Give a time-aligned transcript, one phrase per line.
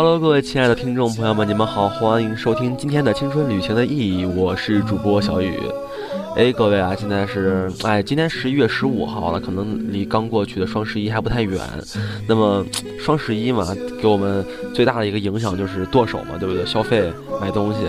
[0.00, 5.58] Hello，各位亲爱的听众朋友们，你们好，欢迎收听今天的《青春旅行的意义》，我是主播小雨。
[6.36, 11.60] 哎，各位啊，现在是哎，今天十一月十五号了，可能离刚过去的双十一还不太远。
[12.28, 12.64] 那么
[13.00, 16.64] 双十一嘛，给我们最大的一个影响就是剁手嘛，对不对？
[16.64, 17.80] 消费买东西，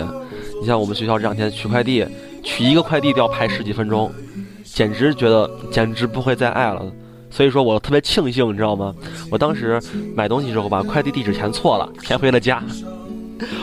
[0.59, 2.03] 你像我们学校这两天取快递，
[2.41, 4.12] 取一个快递都要排十几分钟，
[4.64, 6.84] 简直觉得简直不会再爱了。
[7.30, 8.94] 所以说我特别庆幸，你知道吗？
[9.31, 9.81] 我当时
[10.16, 12.61] 买东西时候把快递地址填错了，填回了家。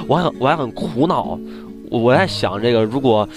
[0.06, 1.39] 我还我还很苦恼，
[1.91, 3.28] 我我在想这个如果，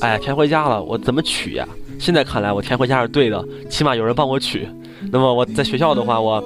[0.00, 1.68] 哎填回家了，我怎么取呀？
[1.98, 4.68] 现在看来我填回家是对的，起码有人帮我取。
[5.12, 6.42] 那么我在学校的话，我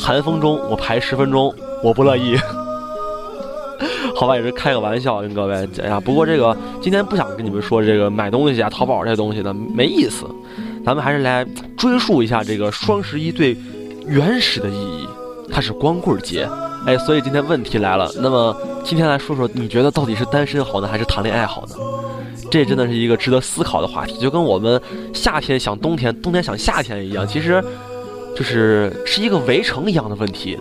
[0.00, 2.36] 寒风中我排十分钟，我不乐意。
[4.16, 5.68] 好吧，也是开个玩笑跟各位。
[5.82, 10.24] 哎呀，不过这个今天不想跟你们说这个买东西啊、淘宝这些东西的没意思，
[10.86, 11.44] 咱们还是来
[11.76, 13.56] 追溯一下这个双十一最
[14.06, 15.08] 原始的意义，
[15.52, 16.48] 它是光棍节。
[16.86, 21.74] 哎，所以今天问题来了，那么今天来说说，你觉得到底是单身好呢，还是谈恋爱好呢？
[22.52, 24.80] 这真的是一个值得思考的话题，就跟我们
[25.12, 27.60] 夏天想冬天，冬天想夏天一样，其实
[28.36, 30.56] 就是是一个围城一样的问题。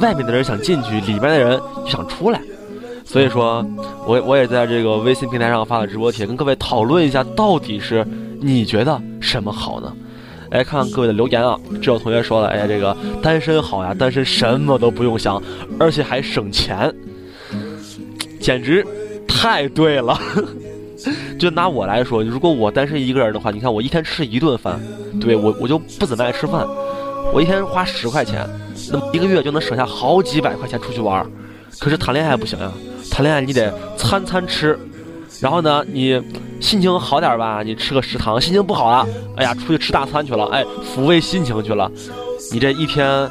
[0.00, 2.40] 外面的人想进去，里面的人就想出来。
[3.04, 3.62] 所以说，
[4.06, 8.06] 我我也在这个微信平台上发了直播帖，跟各位讨论一下，到底是
[8.40, 9.92] 你觉得什么好呢？
[10.50, 15.42] 哎，看看各位的留言啊，这有同学说了，哎呀，这个单身好呀，单身什么都不用想，
[15.78, 16.90] 而且还省钱，
[18.40, 18.82] 简直
[19.26, 20.18] 太对了。
[21.38, 24.80] 就拿我来说，如果我单身一个人的话，你看我一天吃一顿饭，
[25.20, 26.66] 对我我就不怎么爱吃饭，
[27.32, 28.48] 我一天花十块钱，
[28.90, 31.24] 那么一个月就能省下好几百块钱出去玩。
[31.78, 32.72] 可是谈恋爱不行呀，
[33.10, 34.76] 谈恋爱你得餐餐吃，
[35.40, 36.20] 然后呢，你
[36.60, 39.06] 心情好点吧，你吃个食堂；心情不好了，
[39.36, 41.90] 哎呀，出去吃大餐去了，哎，抚慰心情去了。
[42.52, 43.28] 你这一天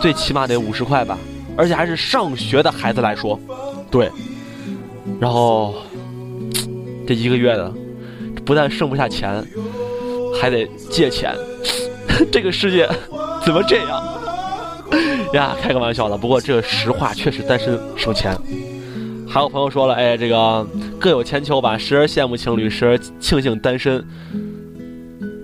[0.00, 1.18] 最起码得五十块吧，
[1.56, 3.38] 而且还是上学的孩子来说，
[3.90, 4.10] 对。
[5.18, 5.74] 然后
[7.06, 7.72] 这一个月的，
[8.44, 9.44] 不但剩不下钱，
[10.40, 11.34] 还得借钱。
[12.30, 12.88] 这个世界
[13.44, 14.02] 怎么这样？
[15.34, 16.16] 呀，开个玩笑了。
[16.16, 18.36] 不过这个实话确实单身省钱。
[19.28, 20.66] 还有朋友说了，哎，这个
[21.00, 24.04] 各有千秋吧，时而羡慕情侣，时而庆幸单身。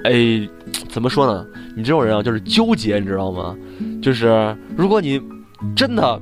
[0.05, 0.47] 哎，
[0.89, 1.47] 怎么说呢？
[1.75, 3.57] 你这种人啊，就是纠结，你知道吗？
[4.03, 5.21] 就是如果你
[5.75, 6.21] 真的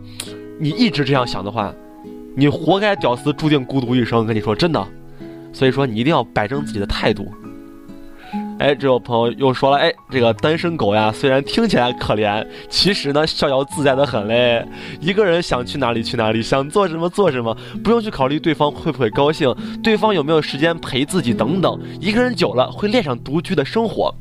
[0.58, 1.74] 你一直这样想的话，
[2.36, 4.24] 你活该屌丝注定孤独一生。
[4.24, 4.86] 跟你说真的，
[5.52, 7.30] 所以说你一定要摆正自己的态度。
[8.56, 14.64] 哎，这有朋友又说了，哎，这个单身狗呀，虽然听起来可怜，其实呢逍遥自在的很嘞。
[15.00, 21.78] 一个人想去哪里去哪里，想做什么做什么，不用去考虑对方会不会高兴，对方有没有时间陪自己等等。
[22.00, 24.14] 一个人久了会恋上独居的生活。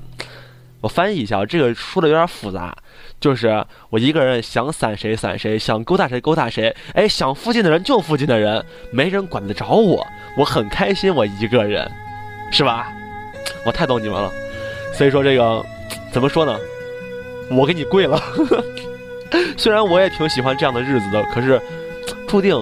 [0.81, 2.75] 我翻译一下，这个说的有点复杂，
[3.21, 10.05] 就是我一个人想散谁散谁，想勾搭谁勾搭谁，哎，想附近的人就附近的人，没人管得着我，
[10.37, 11.89] 我很开心，我一个人，
[12.51, 12.91] 是吧？
[13.65, 14.31] 我太懂你们了，
[14.93, 15.63] 所以说这个
[16.11, 16.57] 怎么说呢？
[17.51, 18.21] 我给你跪了。
[19.57, 21.61] 虽然我也挺喜欢这样的日子的，可是
[22.27, 22.55] 注定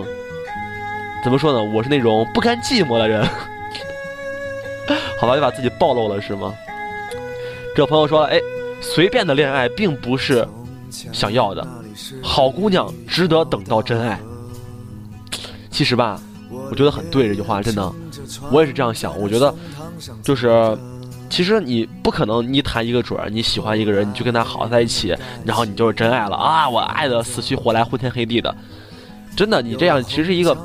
[1.24, 1.62] 怎么说呢？
[1.74, 3.28] 我是那种不甘寂寞的人。
[5.20, 6.54] 好吧，就把自己暴露了是吗？
[7.76, 8.40] 这朋友说，哎，
[8.82, 10.46] 随便的恋爱并不是
[11.12, 11.66] 想要的，
[12.22, 14.20] 好姑娘值得等到真爱。
[15.70, 16.20] 其实吧，
[16.70, 17.92] 我觉得很对这句话，真的，
[18.52, 19.18] 我也是这样想。
[19.18, 19.54] 我觉得
[20.24, 20.78] 就是，
[21.30, 25.16] 其实你不可能，你谈一个准儿，你喜欢一个人，你就跟他好在一起，
[25.46, 26.70] 然后你就是真爱了啊！
[26.70, 28.56] 我爱的死去活来，昏天黑地的，
[29.36, 30.56] 真的，你这样其实是一个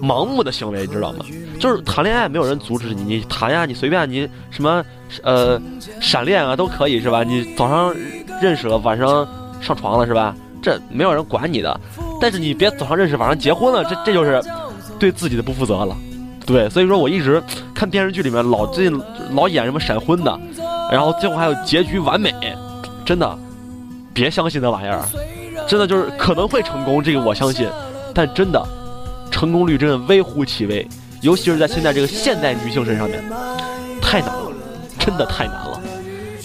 [0.00, 1.24] 盲目的行为，你知道吗？
[1.60, 4.84] 就是谈恋爱没有人阻止你，你谈呀，你随便你什么
[5.22, 5.60] 呃
[6.00, 7.22] 闪恋啊都可以是吧？
[7.22, 7.94] 你早上
[8.40, 9.26] 认识了，晚上
[9.60, 10.34] 上床了是吧？
[10.60, 11.80] 这没有人管你的，
[12.20, 14.42] 但是你别早上认识，晚上结婚了，这这就是
[14.98, 15.96] 对自己的不负责了。
[16.44, 17.42] 对，所以说我一直
[17.74, 19.00] 看电视剧里面老最近
[19.32, 20.40] 老演什么闪婚的，
[20.90, 22.32] 然后最后还有结局完美，
[23.04, 23.38] 真的
[24.12, 25.02] 别相信那玩意儿，
[25.68, 27.68] 真的就是可能会成功，这个我相信，
[28.14, 28.62] 但真的
[29.30, 30.86] 成功率真的微乎其微，
[31.20, 33.22] 尤其是在现在这个现代女性身上面，
[34.00, 34.52] 太难了，
[34.98, 35.71] 真的太难了。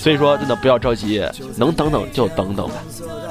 [0.08, 1.22] 所以说真的不要着急，
[1.58, 2.76] 能等等就等等吧。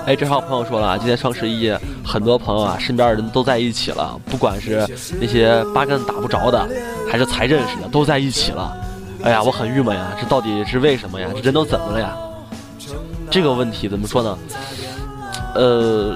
[0.04, 1.74] 哎，这还有朋友说了，今天双十一，
[2.04, 4.86] 很多朋友啊，身边的人都在一起了，不管是
[5.18, 6.68] 那些八竿子打不着的，
[7.10, 8.76] 还是才认识的，都在一起了。
[9.22, 11.30] 哎呀，我很郁闷呀，这到底是为什么呀？
[11.34, 12.14] 这人都怎么了呀？
[13.30, 14.38] 这个问题怎么说呢？
[15.54, 16.14] 呃，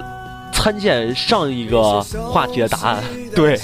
[0.52, 3.02] 参见上一个话题的答案。
[3.34, 3.58] 对，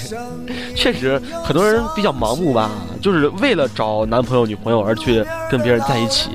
[0.75, 2.71] 确实很多人比较盲目吧，
[3.03, 6.31] 就是为了找男朋友、女朋友而去跟别人在一起。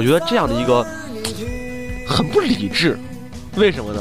[0.00, 0.82] 我觉得这样的一个
[2.08, 2.98] 很不理智。
[3.56, 4.00] 为什么呢？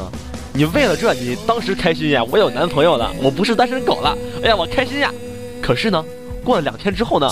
[0.54, 5.12] 你为了这，你当时开心呀，我有男朋友了，我不是单身狗了，哎呀，我开心呀。
[5.62, 6.02] 可是呢，
[6.42, 7.30] 过了两天之后呢，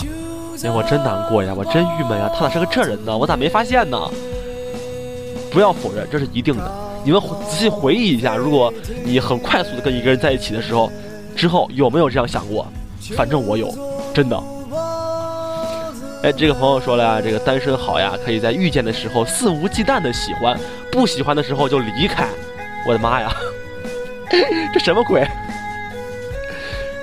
[0.61, 3.17] 哎，我真难过呀，我真郁闷呀，他咋是个这人呢？
[3.17, 3.97] 我咋没发现呢？
[5.49, 6.69] 不要否认，这是一定的。
[7.05, 8.73] 你们仔细回忆一下，如果
[9.05, 10.91] 你很快速的跟一个人在一起的时候，
[11.37, 12.67] 之后有没有这样想过？
[13.15, 13.73] 反正我有，
[14.13, 14.37] 真的。
[16.23, 20.57] 哎，这个朋友说了呀，这个单身好呀，可以在遇见的时候肆无忌惮的喜欢，
[20.91, 22.27] 不喜欢的时候就离开。
[22.87, 23.31] 我的妈呀，
[24.73, 25.27] 这什么鬼？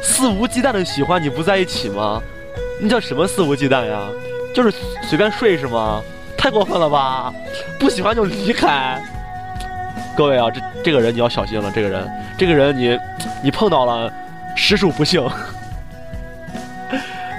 [0.02, 2.20] 肆无忌惮的喜欢你不在一起吗？
[2.80, 4.00] 那叫什么肆无忌惮呀？
[4.54, 4.72] 就是
[5.02, 6.02] 随便睡是吗？
[6.36, 7.32] 太过分了吧！
[7.78, 9.00] 不喜欢就离开。
[10.16, 12.98] 各位啊，这这个人你要小心了，这个人，这个人你
[13.44, 14.12] 你碰到了，
[14.54, 15.24] 实属不幸。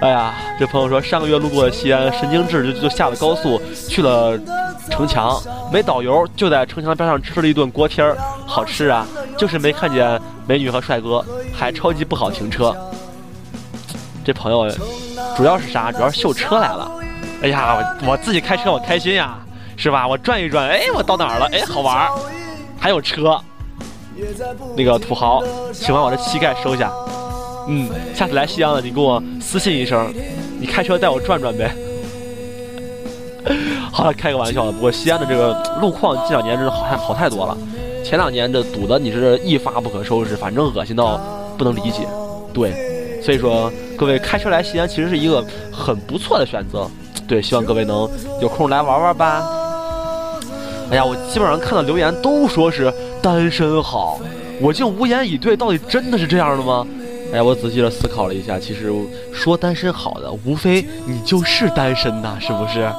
[0.02, 3.60] 哎呀，这朋友说上个月路过西安，神经质就就下了高速
[3.90, 4.38] 去了
[4.92, 8.16] 城墙，没导游就在城墙边上吃了一顿锅贴儿，
[8.46, 9.08] 好吃啊，
[9.38, 12.76] 就是没看见美女和帅哥，还超级不好停车。
[14.24, 14.70] 这朋友
[15.36, 15.92] 主要是啥？
[15.92, 16.92] 主要是秀车来了。
[17.42, 19.38] 哎呀，我我自己开车我开心呀，
[19.78, 20.08] 是吧？
[20.08, 21.50] 我转一转，哎，我到哪儿了？
[21.52, 22.10] 哎，好玩儿，
[22.80, 23.40] 还有车。
[24.78, 25.44] 那个土豪，
[25.74, 26.92] 请把我的膝盖收下。
[27.68, 30.14] 嗯，下次来西安了，你给我私信一声，
[30.60, 31.74] 你开车带我转转呗。
[33.92, 34.72] 好了，开个玩笑。
[34.72, 37.58] 不过西安的这个路况这两年真是好太好太多了，
[38.04, 41.18] 前两年这堵的你是一发不可收拾，反正恶心到
[41.58, 42.08] 不能理解。
[42.54, 46.90] 对，所以说各位开车来西安其实是一个很不错的选择。
[47.28, 48.10] 对，希望各位能
[48.42, 49.44] 有空来玩玩吧。
[50.92, 54.20] 哎呀，我基本上看到留言都说是单身好，
[54.62, 55.58] 我竟无言以对。
[55.58, 56.86] 到底真的是这样的吗？
[57.34, 58.94] 哎，我仔细的思考了一下，其实
[59.34, 62.90] 说单身好的，无非你就是单身呐，是不是？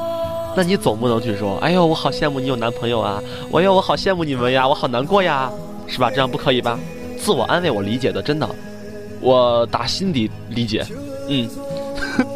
[0.56, 5.50] 那你总不能去说，哎呦，我好羡慕你有男朋友啊，哎呦，我好羡慕你们呀，我好难过呀，
[5.86, 6.10] 是吧？
[6.10, 6.78] 这样不可以吧？
[7.18, 8.48] 自我安慰，我理解的，真的，
[9.20, 10.84] 我打心底理解。
[11.28, 11.48] 嗯，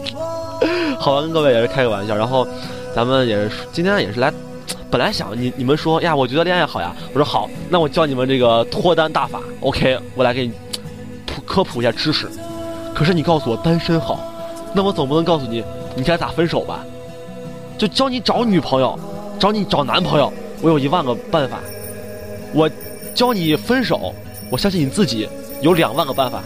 [0.99, 2.47] 好吧，跟各位也是开个玩笑，然后
[2.95, 4.33] 咱们也是今天也是来，
[4.91, 10.53] 本来想你你们说呀，我觉得恋爱好呀，我说好，那我教你们这个脱单大法，OK，我来给你。
[11.51, 12.31] 科普一下知识，
[12.95, 14.21] 可是你告诉我单身好，
[14.73, 15.65] 那我总不能告诉你
[15.97, 16.79] 你该咋分手吧？
[17.77, 18.97] 就教你找女朋友，
[19.37, 20.33] 找你找男朋友，
[20.63, 21.59] 我有一万个办法。
[22.55, 22.71] 我
[23.17, 24.15] 教你分手，
[24.49, 25.29] 我相信你自己
[25.61, 26.41] 有两万个办法。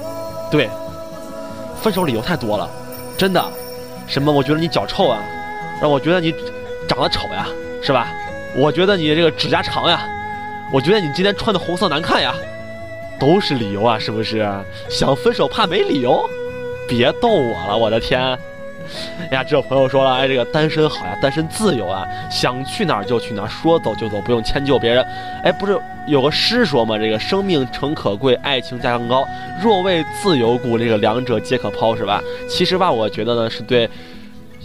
[0.50, 0.70] 对，
[1.82, 2.66] 分手理由太多了，
[3.18, 3.44] 真的。
[4.06, 4.32] 什么？
[4.32, 5.18] 我觉得你脚臭啊，
[5.82, 6.32] 让我觉得你
[6.88, 7.46] 长得丑呀，
[7.82, 8.08] 是吧？
[8.56, 10.00] 我觉得你这个指甲长呀，
[10.72, 12.34] 我觉得你今天穿的红色难看呀。
[13.18, 14.46] 都是理由啊，是不是？
[14.88, 16.28] 想分手怕没理由？
[16.86, 18.38] 别逗我了，我的天！
[19.30, 25.02] 哎呀，这有朋友说了，哎，这个单身好呀，单身自由啊，想去哪儿就去哪儿，说走就走，不用迁就别人。
[25.42, 26.98] 哎，不是有个诗说吗？
[26.98, 29.26] 这个生命诚可贵，爱情价更高。
[29.62, 32.22] 若为自由故，这个两者皆可抛，是吧？
[32.46, 33.88] 其实吧，我觉得呢，是对，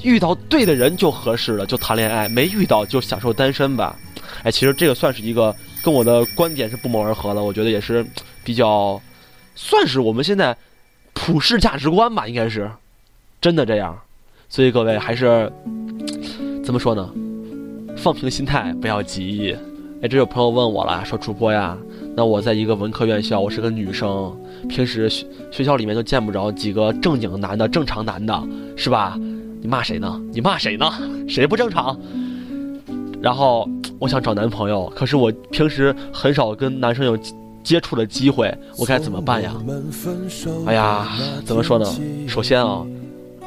[0.03, 3.95] 遇到对的人就合适了，就谈恋爱；没遇到就享受单身吧。
[4.43, 8.05] 哎，其实这个算是一个跟我的观点是不谋而合的，我觉得也是。
[8.49, 8.99] 比较，
[9.53, 10.57] 算是我们现在
[11.13, 12.67] 普世价值观吧，应该是
[13.39, 13.95] 真的这样。
[14.49, 15.53] 所以各位还是
[16.63, 17.13] 怎么说呢？
[17.95, 19.55] 放平心态，不要急。
[20.01, 21.77] 哎，这有朋友问我了，说主播呀，
[22.15, 24.35] 那我在一个文科院校，我是个女生，
[24.67, 28.43] 平时学学校里面都见不着几个正经男的、正常男的，
[28.75, 29.15] 是吧？
[29.61, 30.19] 你骂谁呢？
[30.33, 30.91] 你骂谁呢？
[31.27, 31.95] 谁不正常？
[33.21, 37.15] 然后我想找男朋友，可是我平时很少跟男生有。
[37.63, 39.53] 接触的机会，我该怎么办呀？
[40.65, 41.07] 哎呀，
[41.45, 41.85] 怎么说呢？
[42.27, 42.85] 首先啊，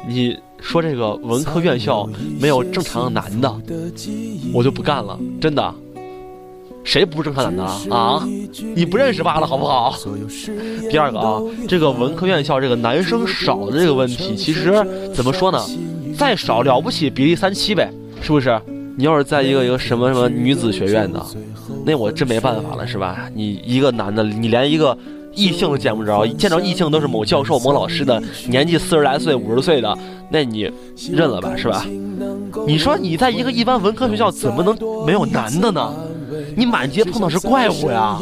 [0.07, 2.07] 你说这个文科院校
[2.39, 3.53] 没有正常的男的，
[4.53, 5.73] 我就不干了，真的。
[6.85, 8.27] 谁不是正常男的啊？
[8.75, 9.95] 你不认识罢了，好不好？
[10.91, 15.65] 第二个啊，这个文科院校这个男生少的这个问题，其实怎么说呢？
[16.17, 17.89] 再少了不起比例三七呗，
[18.21, 18.61] 是不是？
[18.95, 21.23] 你要是在一个一个什么什么女子学院的。
[21.85, 23.29] 那我真没办法了，是吧？
[23.33, 24.97] 你一个男的，你连一个
[25.33, 29.97] 异性都见不着，见着异性都是某教授、某老师的年纪四十来岁、五十岁的，
[30.29, 30.69] 那你
[31.11, 31.85] 认了吧，是吧？
[32.67, 35.93] 你说你在一个一般文科学校怎么能没有男的呢？
[36.55, 38.19] 你满街碰到是怪物呀！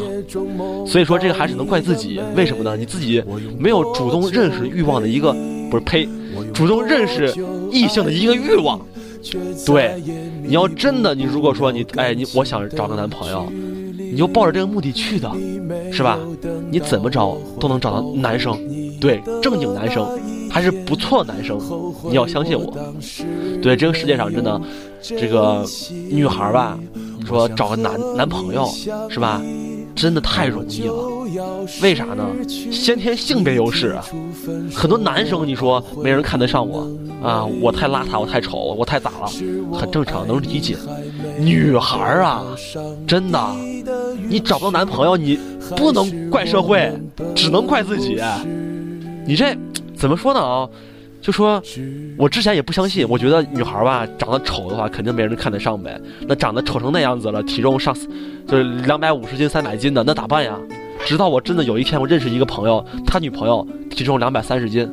[0.88, 2.78] 所以说这个还是能怪自己，为什么呢？
[2.78, 3.22] 你自己
[3.60, 5.34] 没有主动认识欲望的一个，
[5.70, 6.08] 不是呸，
[6.54, 7.34] 主动认识
[7.72, 8.80] 异性的一个欲望。
[9.66, 10.02] 对，
[10.44, 13.48] 你要真的，你如果说你哎你我想找个男朋友，
[13.98, 15.32] 你就抱着这个目的去的，
[15.92, 16.18] 是吧？
[16.70, 18.58] 你怎么着都能找到男生，
[19.00, 20.08] 对，正经男生。
[20.54, 21.58] 还是不错的男生，
[22.10, 22.78] 你要相信我。
[23.62, 24.62] 对这个世界上真的，
[25.02, 25.66] 这个
[26.10, 26.78] 女孩吧，
[27.26, 28.68] 说找个男男朋友
[29.10, 29.42] 是吧，
[29.96, 30.94] 真的太容易了。
[31.82, 32.26] 为啥呢？
[32.48, 34.04] 先天性别优势啊，
[34.74, 36.88] 很多男生你说没人看得上我
[37.24, 39.28] 啊，我太邋遢，我太丑，我太咋了，
[39.74, 40.76] 很正常，能理解。
[41.40, 42.44] 女孩啊，
[43.08, 43.56] 真的，
[44.28, 45.40] 你找不到男朋友，你
[45.76, 46.92] 不能怪社会，
[47.36, 48.20] 只能怪自己。
[49.26, 49.56] 你这。
[49.94, 50.68] 怎么说呢啊？
[51.22, 51.62] 就说，
[52.18, 56.02] 我之前也不相信，我觉得女孩吧，长得丑的话，肯定没人看得上呗。
[56.22, 57.96] 那长得丑成那样子了，体重上，
[58.48, 60.58] 就是两百五十斤、三百斤的，那咋办呀？
[61.06, 64.90] 直到我真的有一天，我认识一个朋友，他女朋友体重两百三十斤，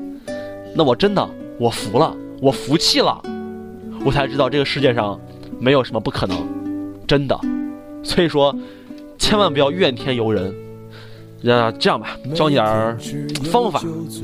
[0.74, 1.26] 那我真的
[1.58, 3.22] 我服了，我服气了，
[4.04, 5.18] 我才知道这个世界上
[5.58, 6.36] 没有什么不可能，
[7.06, 7.38] 真的。
[8.02, 8.54] 所以说，
[9.18, 10.54] 千万不要怨天尤人。
[11.40, 12.98] 那这样吧，教你点儿
[13.44, 13.80] 方法。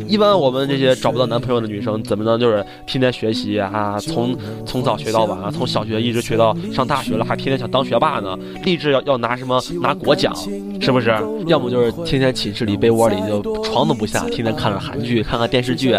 [0.09, 3.97] 一般我们这些找不到男朋友的女生，怎么能就是天天学习啊？
[4.01, 8.37] 从从早学到晚啊，从小学一直学到上大学了，还天天想当学霸呢？
[8.65, 10.35] 立志要要拿什么拿国奖，
[10.81, 11.15] 是不是？
[11.47, 15.97] 要么就是天天寝室里被窝里就床都不下，天天看着韩剧，看看电视剧。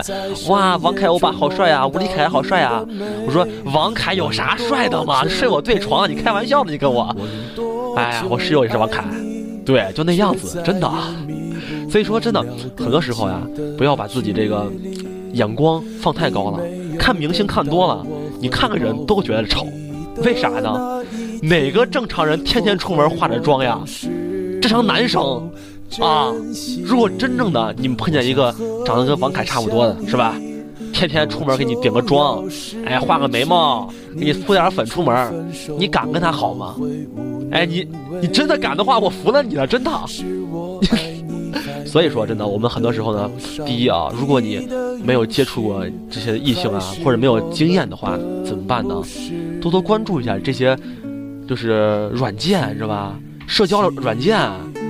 [0.50, 2.86] 哇，王凯欧巴好帅啊，吴立凯好帅啊！
[3.26, 5.26] 我说王凯有啥帅的吗？
[5.28, 6.72] 睡我对床，你开玩笑呢？
[6.72, 7.16] 你跟我？
[7.96, 9.04] 哎呀，我室友也是王凯。
[9.66, 10.90] 对，就那样子，真的。
[11.90, 12.46] 所以说，真的，
[12.78, 13.42] 很多时候呀，
[13.78, 14.72] 不要把自己这个
[15.34, 16.60] 眼光放太高了。
[17.00, 18.06] 看明星看多了，
[18.40, 19.68] 你看个人都觉得丑，
[20.24, 21.04] 为啥呢？
[21.42, 23.80] 哪个正常人天天出门化着妆呀？
[24.62, 25.50] 正常男生
[26.00, 26.32] 啊，
[26.84, 28.54] 如果真正的你们碰见一个
[28.86, 30.36] 长得跟王凯差不多的，是吧？
[30.96, 32.42] 天天出门给你顶个妆，
[32.86, 36.76] 哎，画个眉毛，给你敷点粉出门，你敢跟他好吗？
[37.52, 37.86] 哎，你
[38.22, 39.92] 你真的敢的话，我服了你了，真的。
[41.86, 43.30] 所以说，真的，我们很多时候呢，
[43.66, 44.68] 第一啊，如果你
[45.04, 48.96] 没有接触过这些异性啊，或者没有经验的话，怎么办呢？
[49.62, 50.78] 多多关注一下这些，
[51.48, 53.20] 就是软件，是吧？
[53.48, 54.38] 社交软件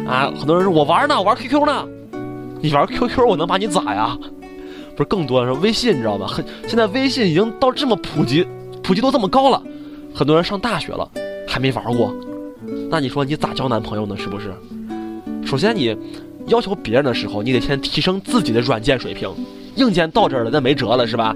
[0.07, 1.85] 啊，很多人说我玩呢，玩 QQ 呢，
[2.61, 4.17] 你玩 QQ，我能把你咋呀？
[4.95, 6.25] 不是更多的说微信，你知道吗？
[6.25, 8.47] 很现在微信已经到这么普及，
[8.81, 9.61] 普及度这么高了，
[10.13, 11.09] 很多人上大学了
[11.47, 12.15] 还没玩过，
[12.89, 14.15] 那你说你咋交男朋友呢？
[14.17, 14.53] 是不是？
[15.45, 15.95] 首先你
[16.47, 19.29] 要求别人的时候，你得先提升自己的软件水平，
[19.75, 21.35] 硬件到这儿了那没辙了是吧？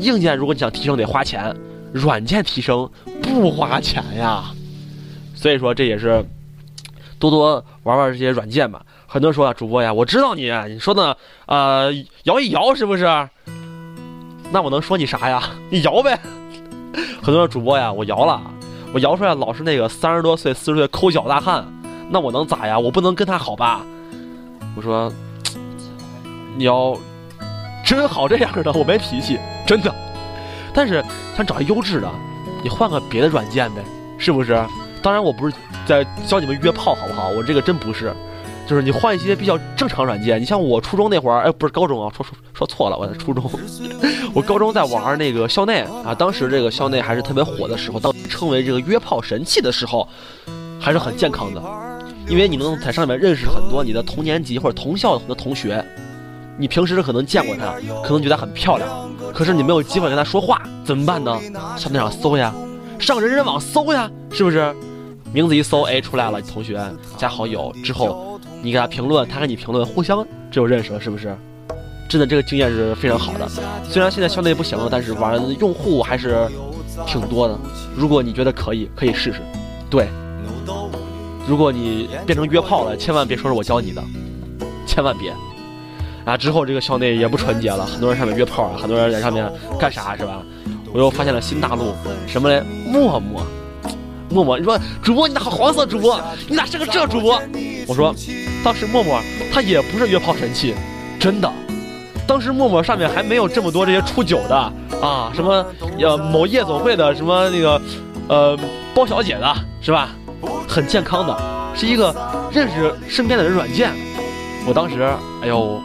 [0.00, 1.54] 硬件如果你想提升得花钱，
[1.92, 2.88] 软件提升
[3.20, 4.44] 不花钱呀。
[5.34, 6.24] 所以说这也是
[7.18, 8.84] 多多玩玩这些软件吧。
[9.10, 11.90] 很多人说啊，主播呀，我知道你，你说的呃，
[12.24, 13.06] 摇一摇是不是？
[14.52, 15.42] 那我能说你啥呀？
[15.70, 16.18] 你摇呗。
[17.22, 18.38] 很多人主播呀，我摇了，
[18.92, 21.66] 我摇出来老是那个三十多岁、四十岁抠脚大汉，
[22.10, 22.78] 那我能咋呀？
[22.78, 23.80] 我不能跟他好吧？
[24.76, 25.10] 我说，
[26.58, 26.94] 你要
[27.82, 29.94] 真好这样的，我没脾气，真的。
[30.74, 31.02] 但是
[31.34, 32.10] 想找一优质的，
[32.62, 33.82] 你换个别的软件呗，
[34.18, 34.62] 是不是？
[35.02, 37.28] 当然我不是在教你们约炮，好不好？
[37.30, 38.14] 我这个真不是。
[38.68, 43.50] 就是你换一些比较正常软件，你像我初中那会儿，哎，不是高中啊，说说说错了，我在初中，
[44.34, 50.06] 我高中在玩那个校内啊，当时这个校内还是特别火的时候，当称为这个约炮神器的时候，
[50.78, 51.62] 还是很健康的，
[52.28, 55.82] 因为你能在上面认识很多你的同年级或者同校的同学，
[56.58, 61.40] 你平时可能见过她，可能觉得很漂亮，可是你没有机会跟她说话，怎么办呢？
[61.78, 62.54] 上那上搜呀，
[62.98, 64.74] 上人人网搜呀，是不是？
[65.30, 66.80] 名字一搜，哎，出来了，同学
[67.18, 68.27] 加好友之后，
[68.62, 71.36] 你给他评论，他给你评论，互相就认识了，是不是？
[72.08, 73.46] 真的，这个经验是非常好的。
[73.84, 76.48] 虽然现在校内不行了，但是玩用户还是
[77.06, 77.58] 挺多的。
[77.94, 79.40] 如果你觉得可以，可以试试。
[79.90, 80.08] 对，
[81.46, 84.02] 如果你变成约炮了，千万别说是我教你的，
[84.86, 85.32] 千万别。
[86.24, 90.42] 啊，之后这个校内也不纯洁了，很多人上面约炮啊，很多人在上面干啥是吧？
[90.92, 91.94] 我又发现了新大陆，
[92.26, 92.62] 什么嘞？
[92.86, 93.46] 陌陌。
[94.30, 96.20] 默默，你说主播你咋黄色主播？
[96.48, 97.40] 你咋是个这主播？
[97.86, 98.14] 我说，
[98.64, 99.20] 当时默默
[99.52, 100.74] 他也不是约炮神器，
[101.18, 101.50] 真的。
[102.26, 104.54] 当时默默上面还没有这么多这些出酒的
[105.00, 105.64] 啊，什么
[105.98, 107.80] 呃某夜总会的什么那个
[108.28, 108.58] 呃
[108.94, 110.10] 包小姐的是吧？
[110.68, 111.34] 很健康的，
[111.74, 112.14] 是一个
[112.52, 113.90] 认识身边的人软件。
[114.66, 115.02] 我当时
[115.42, 115.80] 哎呦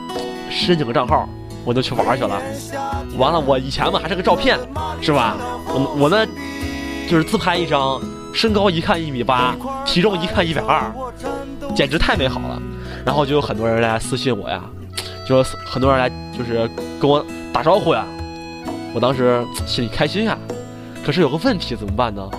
[0.50, 1.28] 申请个账号，
[1.64, 2.42] 我就去玩去了。
[3.18, 4.60] 完了，我以前嘛还是个照片，
[5.02, 5.38] 是吧？
[5.68, 6.26] 我我呢
[7.10, 8.02] 就是自拍一张，
[8.34, 10.92] 身高一看一米八，体重一看一百二，
[11.76, 12.62] 简直太美好了。
[13.06, 14.64] 然后就有很多人来私信我呀，
[15.28, 17.24] 就很多人来就是跟我
[17.54, 18.06] 打招呼呀。
[18.94, 20.38] 我当时心里开心呀，
[21.06, 22.30] 可是有个问题怎么办呢？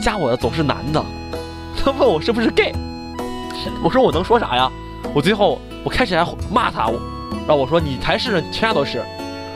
[0.00, 1.04] 加我的总是男的，
[1.76, 2.72] 他问我是不是 gay，
[3.82, 4.70] 我说我能说啥呀？
[5.12, 6.86] 我最后我开始还骂他，
[7.46, 9.02] 然后我说你才是，全家都是。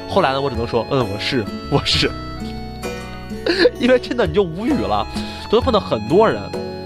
[0.08, 2.10] 后来呢，我只能说嗯，我是我是，
[3.80, 5.06] 因为真的你就无语了，
[5.50, 6.40] 都碰到很多人，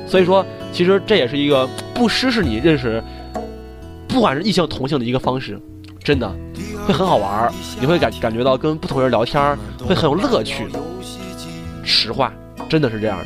[0.07, 3.03] 所以说其实这也是一个不失是你认识。
[4.09, 5.61] 不管是异性同性的一个方式，
[6.03, 6.29] 真的
[6.87, 10.67] 会很好玩儿，你会感感觉到跟不同人聊天会很有乐趣。
[11.85, 12.33] 实话，
[12.69, 13.25] 真的是这样的。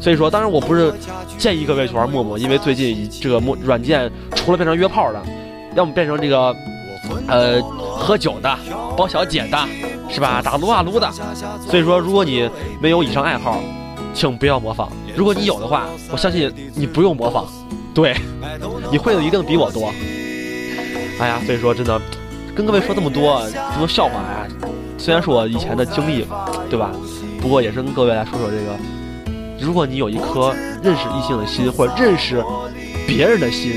[0.00, 0.92] 所以说，当然我不是
[1.38, 5.22] 建议各位去玩陌陌，因为最近这个陌软件除了变成约炮的，
[5.74, 6.54] 要么变成这个
[7.28, 8.58] 呃喝酒的、
[8.96, 9.58] 包小姐的，
[10.16, 10.40] 是吧？
[10.42, 11.10] 打撸啊撸的。
[11.60, 12.48] 所以说，如果你
[12.80, 13.60] 没有以上爱好，
[14.14, 17.44] 请不要模仿；如果你有的话，我相信你不用模仿，
[17.94, 18.16] 对，
[18.90, 19.92] 你会的一定比我多。
[21.20, 22.00] 哎呀，所以说真的，
[22.54, 24.46] 跟各位说这么多，这么笑话呀。
[24.96, 26.26] 虽然是我以前的经历，
[26.70, 26.90] 对吧？
[27.42, 28.74] 不过也是跟各位来说说这个。
[29.60, 32.42] 如果你有一颗认识异性的心，或者认识
[33.06, 33.72] 别人的心，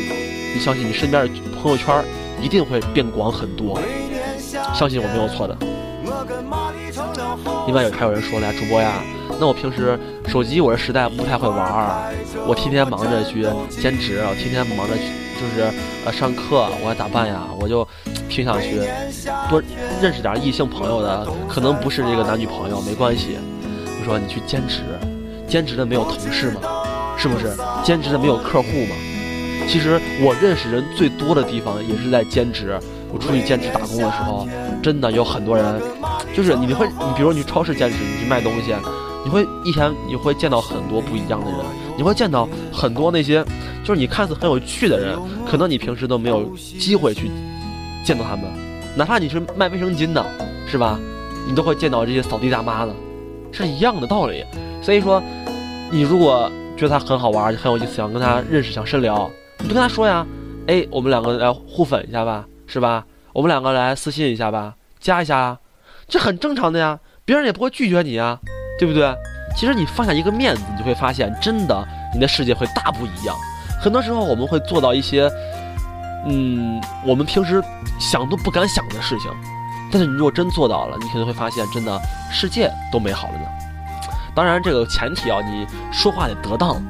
[0.55, 1.29] 你相信你身边的
[1.62, 2.01] 朋友圈
[2.41, 3.77] 一定会变广很多。
[4.74, 5.58] 相信我没有错的。
[7.69, 8.93] 另外有还有人说了呀，主播呀，
[9.39, 9.97] 那我平时
[10.27, 12.11] 手机我这实在不太会玩儿，
[12.47, 15.03] 我天天忙着去兼职，我天天忙着去。
[15.39, 15.71] 就是
[16.03, 17.43] 呃上课我还咋办呀？
[17.59, 17.88] 我就
[18.27, 18.81] 挺想去
[19.51, 19.61] 多
[20.01, 23.38] 认识点异性朋友的，可能不是这个男女朋友没关系。
[23.86, 24.82] 我说你去兼职，
[25.47, 26.62] 兼职的没有同事吗？
[27.19, 27.51] 是不是？
[27.84, 28.95] 兼职的没有客户吗？
[29.67, 32.79] 其实我认识人最多的地方也是在兼职。
[33.12, 34.47] 我出去兼职打工的时候，
[34.84, 35.82] 真的有很多人，
[36.39, 38.73] 就是你会，你比如你去超市兼职，你去卖东西，
[39.25, 41.60] 你会一天你会见到很多不一样的人，
[41.97, 43.43] 你会见到很多那些。
[43.84, 47.30] 就是你看似很有趣的人，可能你平时都没有机会去
[48.06, 48.45] 见到他们，
[48.95, 50.25] 哪怕你是卖卫生巾的，
[50.65, 50.97] 是吧？
[51.45, 52.95] 你都会见到这些扫地大妈的，
[53.52, 54.45] 是一样的道理。
[54.82, 55.21] 所以说，
[55.91, 60.25] 你如果觉得他很好玩，很有意思，想跟他认识，想深聊，你就跟他说呀，
[60.67, 63.06] 哎，我们两个来互粉一下吧，是吧？
[63.34, 65.58] 我们两个来私信一下吧，加一下啊，
[66.10, 68.39] 这很正常的呀，别人也不会拒绝你啊，
[68.80, 69.15] 对不对？
[69.56, 73.36] 其实你放下一个面子，你就会发现，真的，你的世界会大不一样。
[73.80, 75.30] 很多时候我们会做到一些，
[76.26, 77.63] 嗯，我们平时
[78.00, 79.32] 想都不敢想的事情，
[79.91, 83.45] 但是你如果真做到了，你可能会发现，真的世界都美好了呢。
[84.36, 86.82] 当然，这个前提啊，你说话得得当，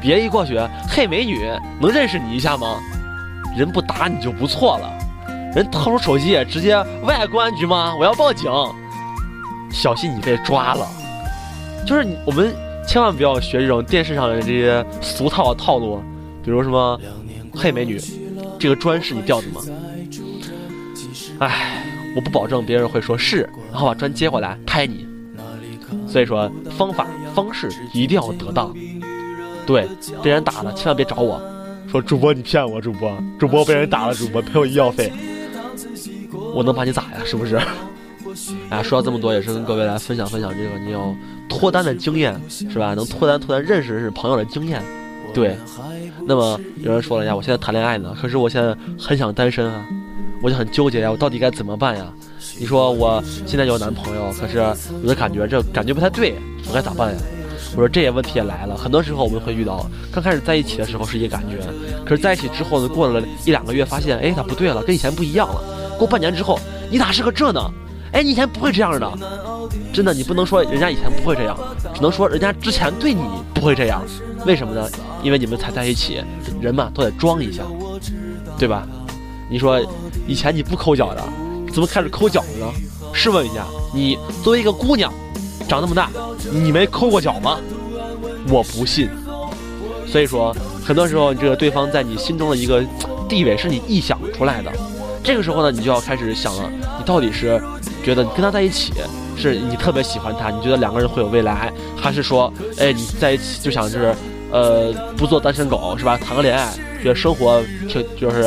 [0.00, 2.78] 别一过去，嘿，美女，能认识你一下吗？
[3.56, 4.88] 人不打你就不错了，
[5.54, 7.94] 人掏出手机直接喂，公安局吗？
[7.98, 8.50] 我要报警，
[9.70, 10.86] 小心你被抓了。
[11.86, 12.54] 就是，我们
[12.86, 16.02] 千万不要学这种电视上的这些俗套套路。
[16.44, 16.98] 比如什么，
[17.54, 18.00] 嘿美女，
[18.58, 19.60] 这个砖是你掉的吗？
[21.38, 21.84] 哎，
[22.16, 25.06] 我不保证别人会说是，然后把砖接过来拍你。
[26.08, 28.74] 所以说方法方式一定要得当。
[29.66, 29.86] 对，
[30.22, 31.40] 被人打了千万别找我，
[31.90, 35.12] 说主播你骗我，主播主播被人打了，主播赔我医药费，
[36.54, 37.22] 我能把你咋呀？
[37.24, 37.60] 是不是？
[38.70, 41.14] 哎，说到这么多也是跟各位来分享分享这个你有
[41.48, 42.94] 脱单的经验是吧？
[42.94, 44.82] 能脱单脱单认识认识朋友的经验，
[45.34, 45.56] 对。
[46.24, 49.84] 那么有人说了呀，我现在谈恋爱呢，可是我现在很想单身啊，
[50.40, 52.06] 我就很纠结呀，我到底该怎么办呀？
[52.58, 54.60] 你说我现在有男朋友，可是
[55.02, 56.36] 我的感觉这感觉不太对，
[56.68, 57.20] 我该咋办呀？
[57.74, 61.58] 我说这些问题也来了，很多时候我们会遇到，刚开始在一起的时候是一个感觉，
[62.06, 65.62] 可是在一起之后呢，过了一两个月，发现哎咋不对了，跟以前不一样了。
[65.98, 66.58] 过半年之后，
[66.90, 67.60] 你咋是个这呢？
[68.12, 69.18] 哎，你以前不会这样的，
[69.92, 71.56] 真的，你不能说人家以前不会这样，
[71.94, 73.22] 只能说人家之前对你
[73.54, 74.02] 不会这样。
[74.44, 74.86] 为什么呢？
[75.22, 76.22] 因为你们才在一起，
[76.60, 77.62] 人嘛都得装一下，
[78.58, 78.86] 对吧？
[79.48, 79.80] 你说
[80.26, 81.22] 以前你不抠脚的，
[81.72, 82.72] 怎么开始抠脚了呢？
[83.14, 85.12] 试问一下，你作为一个姑娘，
[85.66, 86.10] 长那么大，
[86.50, 87.58] 你没抠过脚吗？
[88.48, 89.08] 我不信。
[90.06, 92.84] 所以说，很多时候这个对方在你心中的一个
[93.26, 94.70] 地位是你臆想出来的。
[95.22, 97.62] 这个时候呢，你就要开始想了，你到底是
[98.04, 98.92] 觉得你跟他在一起，
[99.36, 104.14] 是你特别喜欢他，你觉得两个人会有未来，还是说，哎，你在一起就想是？
[104.54, 106.14] 呃，不做单身狗是吧？
[106.18, 106.70] 谈个恋爱，
[107.02, 108.44] 觉得生活挺就是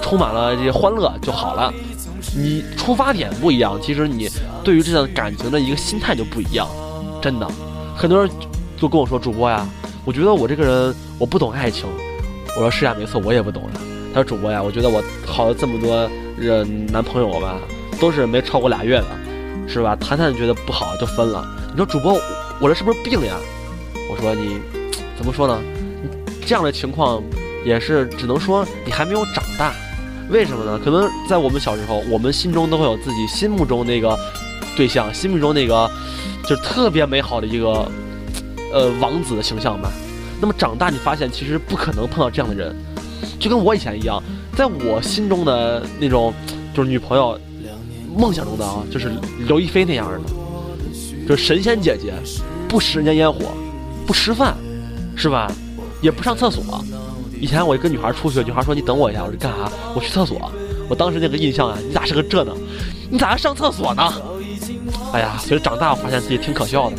[0.00, 1.70] 充满了这些欢乐就好了。
[2.34, 4.30] 你出发点不一样，其实你
[4.64, 6.66] 对于这段感情的一个心态就不一样。
[7.20, 7.46] 真的，
[7.94, 8.30] 很多人
[8.78, 9.68] 就跟我说：“主播呀，
[10.06, 11.86] 我觉得我这个人我不懂爱情。”
[12.56, 13.62] 我说：“是呀，没错，我也不懂。”
[14.16, 17.58] 他说：“主播呀，我觉得我好了这么多人男朋友吧，
[18.00, 19.06] 都是没超过俩月的，
[19.68, 19.94] 是吧？
[19.96, 21.46] 谈谈觉得不好就分了。
[21.70, 22.18] 你说主播，
[22.58, 23.36] 我这是不是病呀？
[24.10, 24.58] 我说你
[25.18, 25.60] 怎么说呢？
[26.46, 27.22] 这样的情况
[27.62, 29.74] 也是只能说你还没有长大。
[30.30, 30.80] 为什么呢？
[30.82, 34.18] 可能在我们小时候，我们心中都会有自己心目中那个
[34.78, 35.90] 对象，心目中那个
[36.44, 37.86] 就是特别美好的一个
[38.72, 39.92] 呃王子的形象吧。
[40.40, 42.74] 那么长大，你发现其实不可能碰到这样的人，
[43.38, 44.22] 就跟我以前一样，
[44.56, 46.32] 在我心中的那种
[46.74, 47.38] 就是女朋友，
[48.16, 49.12] 梦想中的啊，就是
[49.46, 50.30] 刘亦菲那样的，
[51.28, 52.14] 就是神仙姐姐，
[52.68, 53.40] 不食人间烟火，
[54.06, 54.56] 不吃饭，
[55.14, 55.50] 是吧？
[56.00, 56.62] 也不上厕所。
[57.38, 59.70] 以前我跟女孩出去，女孩说你等我一下，我说干啥？
[59.94, 60.50] 我去厕所。
[60.88, 62.52] 我当时那个印象啊，你咋是个这呢？
[63.10, 64.12] 你咋还上厕所呢？
[65.12, 66.96] 哎呀，其实长大，我发现自己挺可笑的。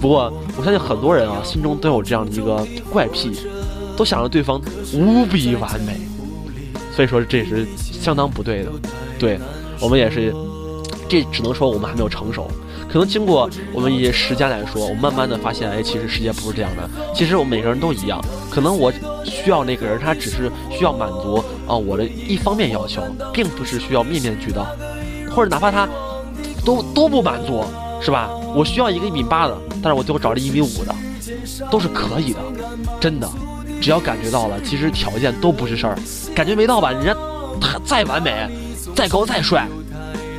[0.00, 3.30] 不过我相信很多人啊，心中都有这样的一个怪癖，
[3.96, 4.60] 都想着对方
[4.92, 6.00] 无比完美。
[6.94, 8.70] 所以说这也是相当不对的。
[9.18, 9.38] 对
[9.80, 10.34] 我们也是，
[11.08, 12.48] 这只能说我们还没有成熟。
[12.88, 16.88] 可能经过我们一些时间来说，我慢慢的发现，哎，其实世界不是这样的。
[17.12, 18.24] 其实我们每个人都一样。
[18.48, 18.92] 可能我
[19.24, 23.02] 需要那个人，他只是需要满足啊我的一方面要求，
[23.32, 24.64] 并不是需要面面俱到，
[25.34, 25.88] 或者哪怕他
[26.64, 27.64] 都都不满足，
[28.00, 28.30] 是吧？
[28.54, 30.94] 我需要一个一米八的，但是我最后找了一米五的，
[31.72, 32.38] 都是可以的，
[33.00, 33.28] 真的。
[33.84, 35.94] 只要感觉到了，其实条件都不是事儿。
[36.34, 36.90] 感觉没到吧？
[36.90, 37.14] 人家
[37.60, 38.48] 他再完美，
[38.96, 39.68] 再高再帅，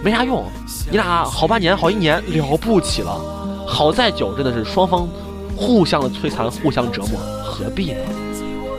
[0.04, 0.44] 没啥用。
[0.90, 3.22] 你俩好半年、好一年了不起了，
[3.68, 5.08] 好再久真的是双方
[5.56, 8.00] 互相的摧残、互相折磨，何必呢？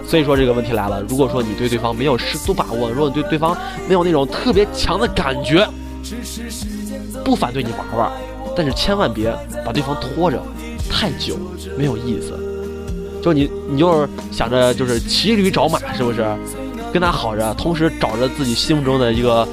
[0.05, 5.65] 所以说这个问题来了，如果说你对对方没有十足把握，如果你对对方没有那种特别强的感觉，
[7.25, 8.11] 不反对你玩玩，
[8.57, 9.33] 但是千万别
[9.65, 10.43] 把对方拖着
[10.91, 11.37] 太久，
[11.79, 12.37] 没有意思。
[13.27, 16.25] 就你你就是想着就是骑驴找马，是不是？
[16.93, 19.47] 跟他好着，同时找着自己心目中的一个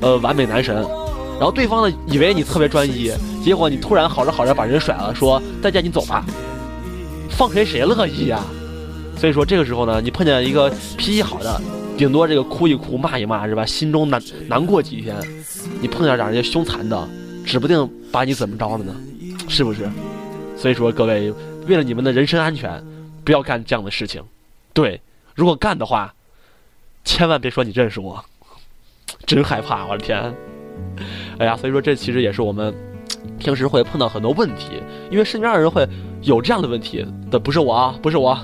[0.00, 0.76] 呃完美男神。
[0.76, 3.10] 然后对方呢，以为你特别专一，
[3.42, 6.24] 结果你突然好着好着把人甩了，说再见，你走吧，
[7.28, 8.44] 放谁谁乐意呀？
[9.16, 11.60] 所以说这个时候呢，你碰见一个脾气好的，
[11.98, 13.66] 顶多这个哭一哭骂一骂是吧？
[13.66, 15.16] 心中难难过几天，
[15.80, 17.08] 你碰见点人家凶残的，
[17.44, 18.94] 指不定把你怎么着了呢？
[19.48, 19.90] 是不是？
[20.56, 21.34] 所以说各位，
[21.66, 22.70] 为了你们的人身安全，
[23.24, 24.22] 不要干这样的事情。
[24.72, 25.00] 对，
[25.34, 26.14] 如果干的话，
[27.04, 28.24] 千万别说你认识我，
[29.26, 30.34] 真害怕，我的天！
[31.38, 32.74] 哎呀，所以说这其实也是我们
[33.38, 35.86] 平时会碰到很多问题，因为身边的人会
[36.22, 38.38] 有这样的问题的，不是我啊，不是我，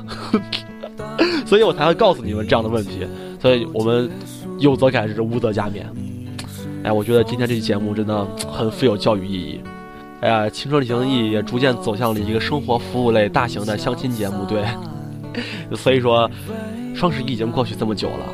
[1.47, 3.07] 所以我才会告诉你们这样的问题。
[3.41, 4.11] 所以我们
[4.59, 5.85] 有则改之，无则加勉。
[6.83, 9.61] 哎，我觉得今天这期节目真的很富有教育意义。
[10.21, 14.45] 哎呀，青春旅行的意义也逐渐走向了一个生活服务类大型的相亲节目。
[14.45, 14.65] 对，
[15.77, 16.31] 所以说
[16.95, 18.27] 双十一已经过去这么久了，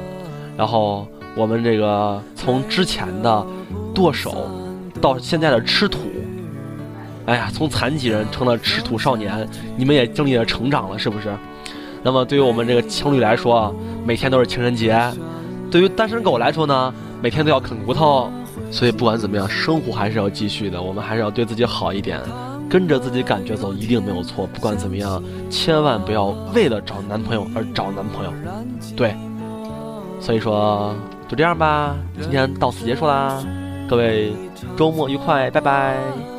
[0.57, 3.47] 然后我们这个从之前的。
[3.95, 4.49] 剁手，
[5.03, 5.99] 到现在的吃土，
[7.27, 11.31] 哎呀，从残疾人成了吃土少年，你们也经历了成长了，是不是？
[12.03, 14.91] 那么对于我们这个情侣来说，每天都是情人节；
[15.71, 18.33] 对于单身狗来说呢，每天都要啃骨头。
[18.71, 22.21] 所以不管怎么样，生活还是要继续的，我们还是要对自己好一点，
[22.69, 24.47] 跟着自己感觉走，一定没有错。
[24.47, 28.33] 不管怎么样，千万不要为了找男朋友而找男朋友。
[28.97, 29.15] 对，
[30.21, 30.95] 所以说
[31.29, 33.43] 就这样吧，今天到此结束啦。
[33.89, 34.33] 各位，
[34.77, 36.32] 周末愉快，拜拜。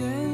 [0.00, 0.29] 见。